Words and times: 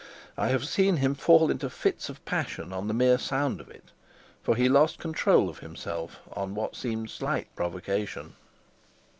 I 0.35 0.47
have 0.47 0.67
seen 0.67 0.97
him 0.97 1.13
fall 1.13 1.51
into 1.51 1.69
fits 1.69 2.09
of 2.09 2.25
passion 2.25 2.73
on 2.73 2.87
the 2.87 2.93
mere 2.95 3.19
sound 3.19 3.61
of 3.61 3.69
it; 3.69 3.89
for 4.41 4.55
he 4.55 4.67
lost 4.67 4.97
control 4.97 5.47
of 5.47 5.59
himself 5.59 6.21
on 6.33 6.55
what 6.55 6.75
seemed 6.75 7.11
slight 7.11 7.55
provocation. 7.55 8.35